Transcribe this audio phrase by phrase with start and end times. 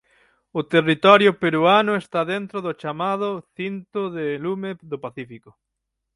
[0.59, 5.49] O territorio peruano está dentro do chamado cinto de lume do Pacífico.